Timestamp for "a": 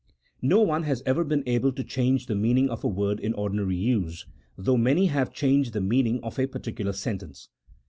2.83-2.87, 6.39-6.47